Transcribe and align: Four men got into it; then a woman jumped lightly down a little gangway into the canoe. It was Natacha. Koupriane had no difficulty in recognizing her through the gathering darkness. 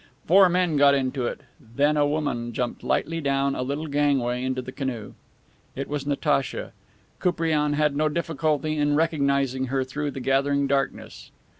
Four 0.25 0.49
men 0.49 0.77
got 0.77 0.95
into 0.95 1.27
it; 1.27 1.41
then 1.59 1.95
a 1.95 2.07
woman 2.07 2.53
jumped 2.53 2.81
lightly 2.81 3.21
down 3.21 3.53
a 3.53 3.61
little 3.61 3.85
gangway 3.85 4.43
into 4.43 4.59
the 4.59 4.71
canoe. 4.71 5.13
It 5.75 5.87
was 5.87 6.07
Natacha. 6.07 6.71
Koupriane 7.19 7.73
had 7.73 7.95
no 7.95 8.09
difficulty 8.09 8.79
in 8.79 8.95
recognizing 8.95 9.67
her 9.67 9.83
through 9.83 10.09
the 10.09 10.19
gathering 10.19 10.65
darkness. 10.65 11.29